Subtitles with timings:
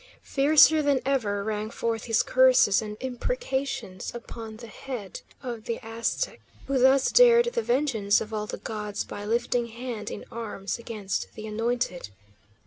[0.23, 6.41] Fiercer than ever rang forth his curses and imprecations upon the head of the Aztec
[6.65, 11.27] who thus dared the vengeance of all the gods by lifting hand in arms against
[11.35, 12.09] the anointed.